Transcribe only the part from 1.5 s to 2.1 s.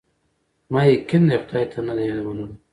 ته نه دی